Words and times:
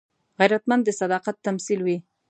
غیرتمند 0.39 0.83
د 0.85 0.89
صداقت 1.01 1.35
تمثیل 1.47 1.79
وي 1.83 1.97